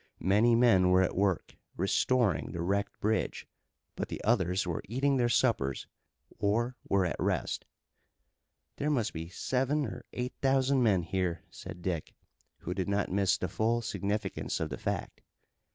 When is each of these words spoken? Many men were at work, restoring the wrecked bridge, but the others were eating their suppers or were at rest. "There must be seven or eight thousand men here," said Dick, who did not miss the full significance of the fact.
Many 0.25 0.55
men 0.55 0.89
were 0.89 1.03
at 1.03 1.15
work, 1.15 1.57
restoring 1.77 2.53
the 2.53 2.61
wrecked 2.63 2.99
bridge, 2.99 3.45
but 3.95 4.07
the 4.09 4.19
others 4.23 4.65
were 4.65 4.81
eating 4.89 5.17
their 5.17 5.29
suppers 5.29 5.85
or 6.39 6.75
were 6.89 7.05
at 7.05 7.15
rest. 7.19 7.65
"There 8.77 8.89
must 8.89 9.13
be 9.13 9.29
seven 9.29 9.85
or 9.85 10.03
eight 10.11 10.33
thousand 10.41 10.81
men 10.81 11.03
here," 11.03 11.43
said 11.51 11.83
Dick, 11.83 12.15
who 12.61 12.73
did 12.73 12.89
not 12.89 13.11
miss 13.11 13.37
the 13.37 13.47
full 13.47 13.83
significance 13.83 14.59
of 14.59 14.71
the 14.71 14.77
fact. 14.79 15.21